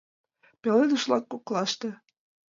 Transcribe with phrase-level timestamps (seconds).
[0.61, 1.89] Пеледыш-влак коклаште